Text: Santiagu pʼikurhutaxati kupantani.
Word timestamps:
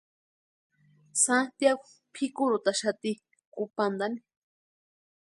Santiagu 1.23 1.87
pʼikurhutaxati 2.13 3.11
kupantani. 3.53 4.19